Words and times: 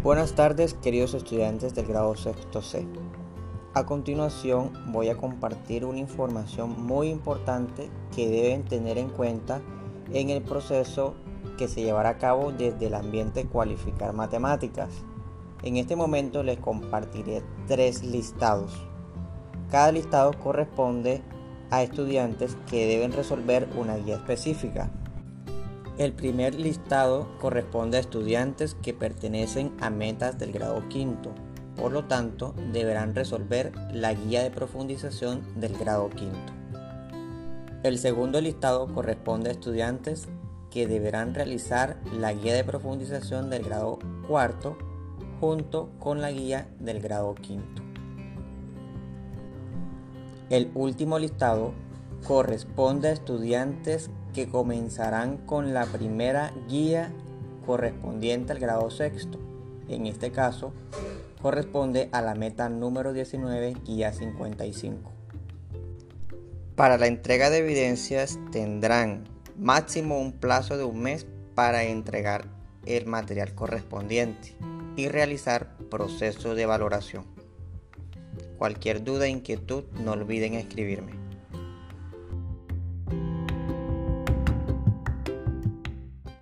Buenas 0.00 0.34
tardes 0.34 0.74
queridos 0.74 1.12
estudiantes 1.14 1.74
del 1.74 1.86
grado 1.86 2.14
sexto 2.14 2.62
C. 2.62 2.86
A 3.74 3.84
continuación 3.84 4.72
voy 4.92 5.08
a 5.08 5.16
compartir 5.16 5.84
una 5.84 5.98
información 5.98 6.80
muy 6.86 7.08
importante 7.08 7.90
que 8.14 8.28
deben 8.28 8.64
tener 8.64 8.96
en 8.96 9.08
cuenta 9.08 9.60
en 10.12 10.30
el 10.30 10.40
proceso 10.42 11.14
que 11.58 11.66
se 11.66 11.82
llevará 11.82 12.10
a 12.10 12.18
cabo 12.18 12.52
desde 12.52 12.86
el 12.86 12.94
ambiente 12.94 13.46
cualificar 13.46 14.12
matemáticas. 14.12 14.90
En 15.64 15.76
este 15.76 15.96
momento 15.96 16.44
les 16.44 16.60
compartiré 16.60 17.42
tres 17.66 18.04
listados. 18.04 18.72
Cada 19.68 19.90
listado 19.90 20.30
corresponde 20.32 21.22
a 21.70 21.82
estudiantes 21.82 22.56
que 22.70 22.86
deben 22.86 23.10
resolver 23.10 23.68
una 23.76 23.96
guía 23.96 24.14
específica. 24.14 24.92
El 25.98 26.12
primer 26.12 26.54
listado 26.54 27.26
corresponde 27.40 27.96
a 27.96 28.00
estudiantes 28.00 28.74
que 28.74 28.94
pertenecen 28.94 29.72
a 29.80 29.90
metas 29.90 30.38
del 30.38 30.52
grado 30.52 30.88
quinto, 30.88 31.34
por 31.74 31.90
lo 31.90 32.04
tanto 32.04 32.54
deberán 32.72 33.16
resolver 33.16 33.72
la 33.92 34.14
guía 34.14 34.44
de 34.44 34.52
profundización 34.52 35.42
del 35.60 35.76
grado 35.76 36.08
quinto. 36.10 36.52
El 37.82 37.98
segundo 37.98 38.40
listado 38.40 38.86
corresponde 38.94 39.48
a 39.48 39.52
estudiantes 39.52 40.28
que 40.70 40.86
deberán 40.86 41.34
realizar 41.34 42.00
la 42.12 42.32
guía 42.32 42.54
de 42.54 42.62
profundización 42.62 43.50
del 43.50 43.64
grado 43.64 43.98
cuarto 44.28 44.78
junto 45.40 45.90
con 45.98 46.20
la 46.20 46.30
guía 46.30 46.68
del 46.78 47.00
grado 47.00 47.34
quinto. 47.34 47.82
El 50.48 50.70
último 50.74 51.18
listado 51.18 51.74
corresponde 52.26 53.08
a 53.08 53.12
estudiantes 53.12 54.10
que 54.34 54.48
comenzarán 54.48 55.38
con 55.38 55.74
la 55.74 55.86
primera 55.86 56.52
guía 56.68 57.12
correspondiente 57.66 58.52
al 58.52 58.58
grado 58.58 58.90
sexto. 58.90 59.38
En 59.88 60.06
este 60.06 60.30
caso, 60.30 60.72
corresponde 61.42 62.08
a 62.12 62.22
la 62.22 62.34
meta 62.34 62.68
número 62.68 63.12
19, 63.12 63.76
guía 63.84 64.12
55. 64.12 65.12
Para 66.76 66.96
la 66.96 67.06
entrega 67.06 67.50
de 67.50 67.58
evidencias 67.58 68.38
tendrán 68.52 69.24
máximo 69.58 70.20
un 70.20 70.32
plazo 70.32 70.76
de 70.76 70.84
un 70.84 71.00
mes 71.00 71.26
para 71.54 71.84
entregar 71.84 72.46
el 72.86 73.06
material 73.06 73.54
correspondiente 73.54 74.56
y 74.96 75.08
realizar 75.08 75.76
proceso 75.90 76.54
de 76.54 76.66
valoración. 76.66 77.24
Cualquier 78.56 79.04
duda 79.04 79.26
e 79.26 79.30
inquietud 79.30 79.84
no 80.04 80.12
olviden 80.12 80.54
escribirme. 80.54 81.27